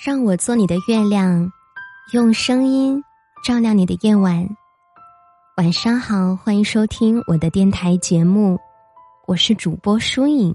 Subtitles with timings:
[0.00, 1.50] 让我做你的月亮，
[2.12, 3.02] 用声音
[3.44, 4.48] 照亮你的夜晚。
[5.56, 8.56] 晚上好，欢迎收听我的电台节目，
[9.26, 10.54] 我是主播舒影。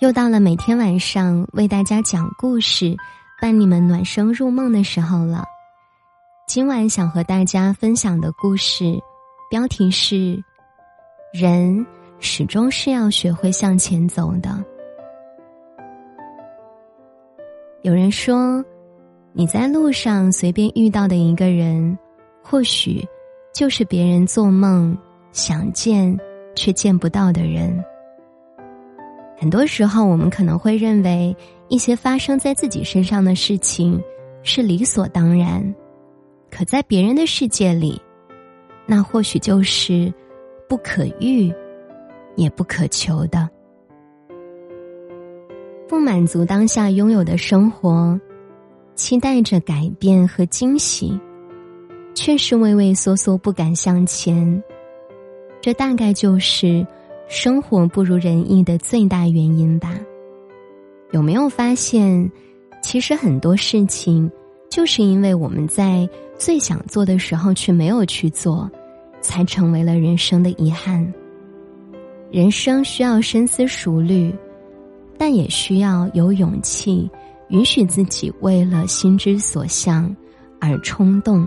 [0.00, 2.96] 又到了每天晚上为大家讲故事、
[3.42, 5.44] 伴你们暖声入梦的时候了。
[6.48, 8.98] 今晚想和大家分享的故事，
[9.50, 10.42] 标题是：
[11.30, 11.86] 人
[12.20, 14.64] 始终是要学会向前走的。
[17.82, 18.62] 有人说，
[19.32, 21.96] 你在路上随便遇到的一个人，
[22.42, 23.02] 或许
[23.54, 24.94] 就是别人做梦
[25.32, 26.14] 想见
[26.54, 27.82] 却见不到的人。
[29.38, 31.34] 很多时候，我们可能会认为
[31.68, 33.98] 一些发生在自己身上的事情
[34.42, 35.74] 是理所当然，
[36.50, 37.98] 可在别人的世界里，
[38.84, 40.12] 那或许就是
[40.68, 41.50] 不可遇
[42.36, 43.48] 也不可求的。
[45.90, 48.16] 不满足当下拥有的生活，
[48.94, 51.18] 期待着改变和惊喜，
[52.14, 54.62] 却是畏畏缩缩不敢向前。
[55.60, 56.86] 这大概就是
[57.28, 59.98] 生活不如人意的最大原因吧。
[61.10, 62.30] 有没有发现，
[62.84, 64.30] 其实很多事情，
[64.70, 68.70] 就是因为我们在最想做的时候却没有去做，
[69.20, 71.12] 才成为了人生的遗憾。
[72.30, 74.32] 人生需要深思熟虑。
[75.20, 77.10] 但也需要有勇气，
[77.48, 80.16] 允许自己为了心之所向
[80.58, 81.46] 而冲动。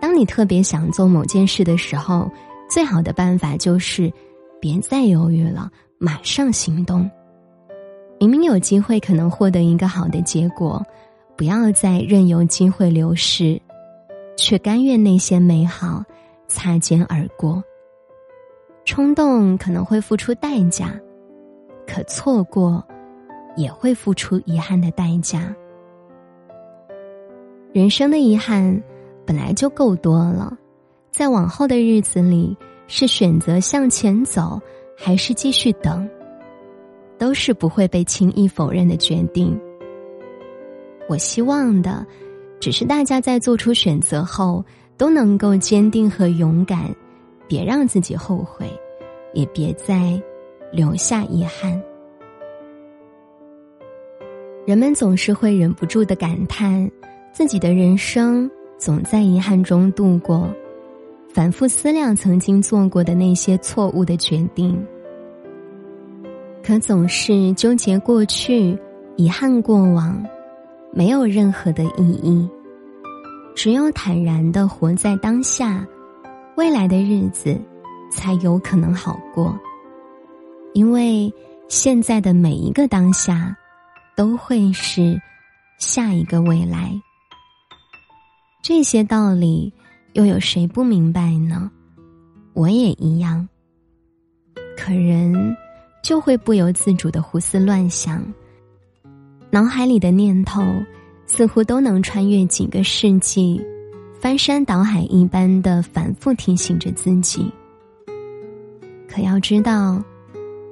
[0.00, 2.30] 当你特别想做某件事的时候，
[2.70, 4.10] 最好的办法就是
[4.58, 7.10] 别再犹豫了，马上行动。
[8.18, 10.82] 明明有机会可能获得一个好的结果，
[11.36, 13.60] 不要再任由机会流逝，
[14.38, 16.02] 却甘愿那些美好
[16.48, 17.62] 擦肩而过。
[18.86, 20.98] 冲动可能会付出代价。
[21.86, 22.84] 可错过，
[23.56, 25.54] 也会付出遗憾的代价。
[27.72, 28.82] 人生的遗憾
[29.24, 30.56] 本来就够多了，
[31.10, 34.60] 在往后的日子里，是选择向前走，
[34.96, 36.08] 还是继续等，
[37.18, 39.58] 都是不会被轻易否认的决定。
[41.08, 42.04] 我希望的，
[42.58, 44.64] 只是大家在做出选择后，
[44.96, 46.94] 都能够坚定和勇敢，
[47.46, 48.66] 别让自己后悔，
[49.34, 50.20] 也别再。
[50.72, 51.80] 留下遗憾，
[54.66, 56.90] 人们总是会忍不住的感叹，
[57.32, 60.48] 自己的人生总在遗憾中度过，
[61.28, 64.84] 反复思量曾经做过的那些错误的决定，
[66.62, 68.76] 可总是纠结过去，
[69.16, 70.22] 遗憾过往，
[70.92, 72.48] 没有任何的意义。
[73.54, 75.86] 只有坦然的活在当下，
[76.56, 77.58] 未来的日子
[78.10, 79.58] 才有可能好过。
[80.76, 81.32] 因为
[81.68, 83.56] 现在的每一个当下，
[84.14, 85.18] 都会是
[85.78, 86.92] 下一个未来。
[88.62, 89.72] 这些道理
[90.12, 91.70] 又有谁不明白呢？
[92.52, 93.48] 我也一样。
[94.76, 95.56] 可人
[96.02, 98.22] 就会不由自主的胡思乱想，
[99.48, 100.62] 脑海里的念头
[101.24, 103.58] 似乎都能穿越几个世纪，
[104.20, 107.50] 翻山倒海一般的反复提醒着自己。
[109.08, 110.04] 可要知道。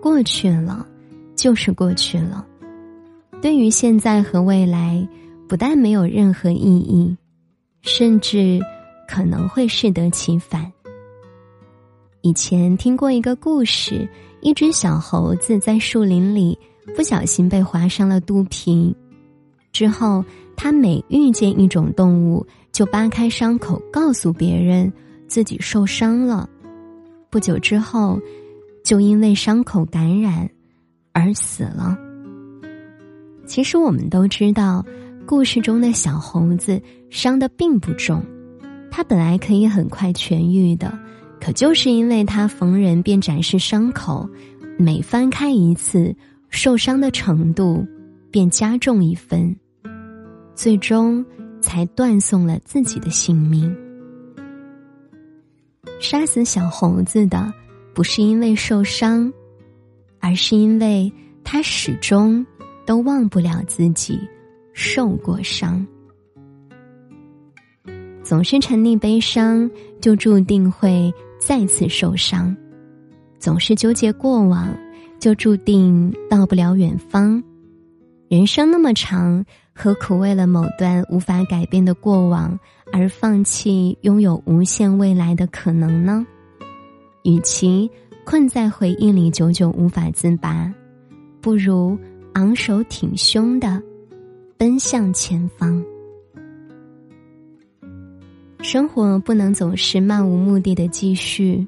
[0.04, 0.86] 过去了，
[1.34, 2.44] 就是过去了。
[3.40, 5.08] 对于现在和未来，
[5.48, 7.16] 不但没有任何意义，
[7.80, 8.60] 甚至
[9.08, 10.70] 可能会适得其反。
[12.20, 14.06] 以前听过一个故事：
[14.42, 16.58] 一只小猴子在树林里
[16.94, 18.94] 不小心被划伤了肚皮，
[19.72, 20.22] 之后
[20.54, 24.92] 它每遇见一种动物，就扒开伤口，告诉别人
[25.26, 26.46] 自己受伤了。
[27.30, 28.20] 不久之后。
[28.84, 30.48] 就因为伤口感染
[31.12, 31.98] 而死了。
[33.46, 34.84] 其实我们都知道，
[35.26, 38.22] 故事中的小猴子伤的并不重，
[38.90, 40.96] 它本来可以很快痊愈的，
[41.40, 44.28] 可就是因为它逢人便展示伤口，
[44.78, 46.14] 每翻开一次，
[46.50, 47.86] 受伤的程度
[48.30, 49.56] 便加重一分，
[50.54, 51.24] 最终
[51.62, 53.74] 才断送了自己的性命。
[56.00, 57.50] 杀死小猴子的。
[57.94, 59.32] 不是因为受伤，
[60.18, 61.10] 而是因为
[61.44, 62.44] 他始终
[62.84, 64.18] 都忘不了自己
[64.72, 65.86] 受过伤。
[68.22, 69.70] 总是沉溺悲伤，
[70.00, 72.54] 就注定会再次受伤；
[73.38, 74.74] 总是纠结过往，
[75.20, 77.42] 就注定到不了远方。
[78.28, 82.58] 人生那么长，何苦为了某段无法改变的过往
[82.92, 86.26] 而放弃拥有无限未来的可能呢？
[87.24, 87.90] 与其
[88.22, 90.70] 困在回忆里久久无法自拔，
[91.40, 91.98] 不如
[92.34, 93.82] 昂首挺胸的，
[94.58, 95.82] 奔向前方。
[98.60, 101.66] 生活不能总是漫无目的的继续，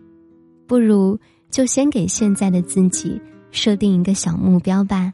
[0.67, 1.19] 不如
[1.51, 3.19] 就先给现在的自己
[3.51, 5.11] 设定一个小目标吧。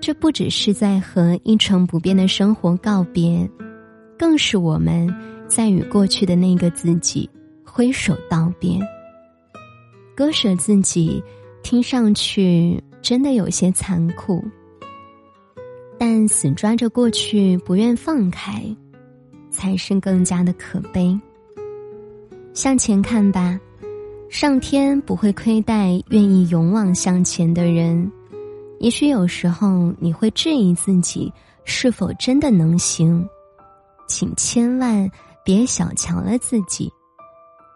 [0.00, 3.48] 这不只是在和一成不变的生活告别，
[4.18, 5.08] 更是我们
[5.46, 7.30] 在与过去的那个自己
[7.64, 8.80] 挥手道别。
[10.16, 11.22] 割舍自己，
[11.62, 14.42] 听上去真的有些残酷，
[15.98, 18.64] 但死抓着过去不愿放开，
[19.50, 21.14] 才是更加的可悲。
[22.54, 23.60] 向前看吧，
[24.30, 28.10] 上天不会亏待愿意勇往向前的人。
[28.80, 31.30] 也许有时候你会质疑自己
[31.64, 33.28] 是否真的能行，
[34.08, 35.06] 请千万
[35.44, 36.90] 别小瞧了自己，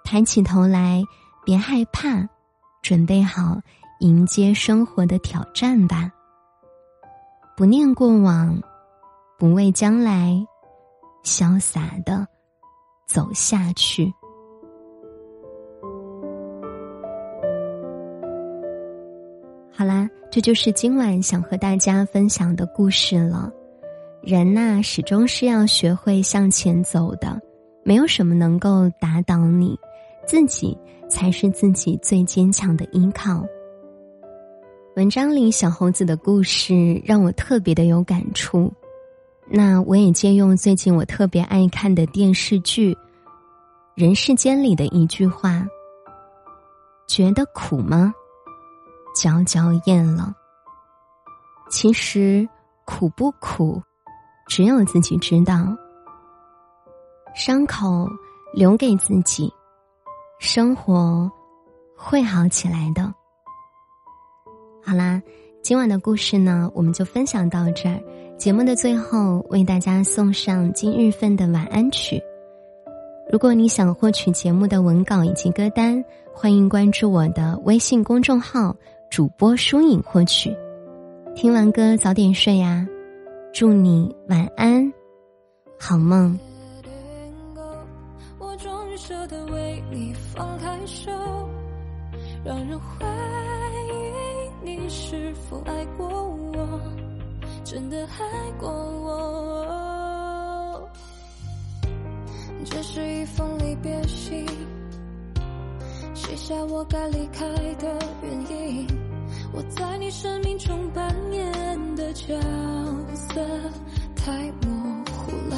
[0.04, 1.04] 抬起头来。
[1.44, 2.28] 别害怕，
[2.82, 3.60] 准备好
[4.00, 6.10] 迎接生活的挑战吧。
[7.56, 8.60] 不念过往，
[9.38, 10.34] 不畏将来，
[11.25, 12.26] 潇洒的
[13.06, 14.12] 走下去。
[19.72, 23.50] 好啦，这就是今晚想和大家分享的故事了。
[24.22, 27.40] 人呐，始终是要学会向前走的，
[27.82, 29.78] 没有什么能够打倒你。
[30.26, 30.76] 自己
[31.08, 33.44] 才是自己最坚强的依靠。
[34.96, 38.72] 文章里小猴子的故事让我特别的有感触，
[39.49, 42.94] 那我也借用最近我特别爱看的电视剧
[43.94, 45.67] 《人世间》里的一句话
[47.06, 48.12] ：“觉得苦吗？
[49.14, 50.34] 嚼嚼咽了。
[51.70, 52.49] 其实
[52.84, 53.81] 苦不苦，
[54.49, 55.67] 只有自己知道。
[57.34, 58.08] 伤口
[58.52, 59.52] 留给自己。”
[60.40, 61.31] 生活
[61.94, 63.12] 会好起来的。
[64.82, 65.20] 好啦，
[65.62, 68.00] 今晚的故事呢，我们就分享到这儿。
[68.38, 72.19] 节目的最后，为大家送上今日份的晚安曲。
[73.31, 76.02] 如果你想获取节目的文稿以及歌单，
[76.32, 78.75] 欢迎关注我的微信公众号
[79.10, 80.56] “主播疏影”获取。
[81.34, 82.88] 听完歌早点睡呀，
[83.52, 84.90] 祝你晚安，
[85.78, 86.36] 好梦。
[90.00, 91.11] 你放开手，
[92.43, 96.81] 让人怀疑你是否爱过我，
[97.62, 100.88] 真的爱过我。
[102.64, 104.47] 这是一封离别信，
[106.14, 108.87] 写下我该离开的原因。
[109.53, 112.41] 我在你生命中扮演的角
[113.14, 113.38] 色
[114.17, 115.56] 太模糊了，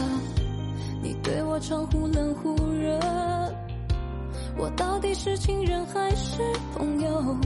[1.01, 2.99] 你对我称呼冷忽热。
[4.57, 6.39] 我到底是情人还是
[6.77, 7.37] 朋友？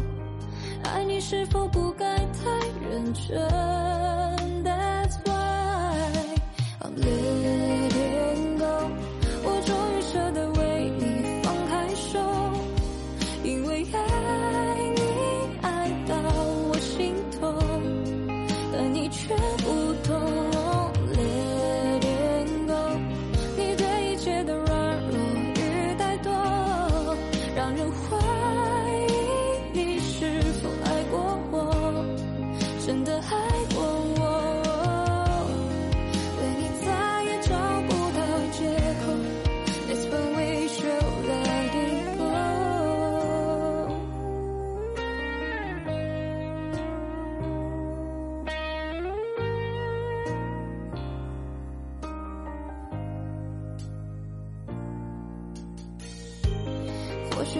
[0.84, 2.50] 爱你是否不该太
[2.88, 3.40] 认真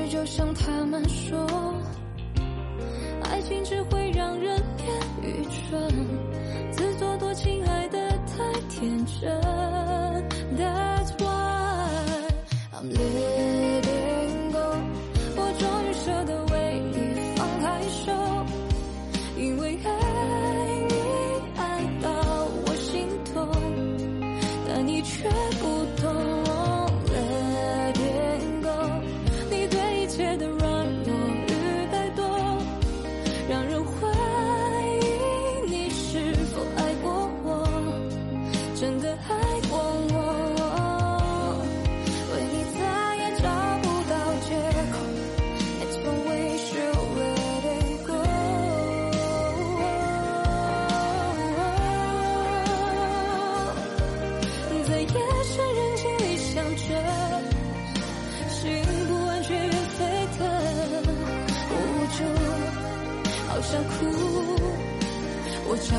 [0.09, 1.47] 就像他们说，
[3.25, 4.89] 爱情只会让人变
[5.23, 5.91] 愚蠢，
[6.71, 9.31] 自作多情爱得太天真。
[10.57, 11.89] That's why
[12.73, 14.59] I'm letting go。
[15.37, 16.97] 我终于舍得为你
[17.37, 18.13] 放开手，
[19.37, 19.89] 因为爱
[20.89, 20.95] 你
[21.57, 22.09] 爱到
[22.65, 23.49] 我心痛，
[24.69, 25.29] 但你却
[25.61, 26.16] 不懂。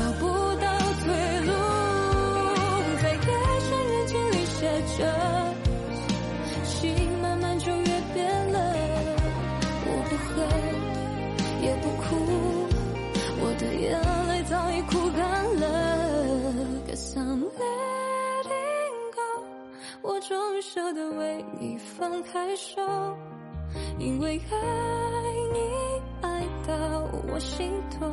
[0.08, 1.52] 找不到退路
[3.02, 3.20] 在夜
[3.60, 5.54] 深人静里写着
[6.64, 7.84] 心慢慢就越
[8.14, 8.62] 变冷
[9.84, 10.32] 我不恨
[11.62, 12.06] 也不哭
[13.42, 15.66] 我的眼泪早已哭干了
[16.88, 19.44] cause i'm letting go
[20.00, 22.80] 我终于舍得为你放开手
[23.98, 24.56] 因为爱
[25.52, 26.74] 你爱到
[27.30, 28.08] 我心痛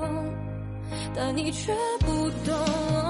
[1.15, 3.05] 但你却不懂。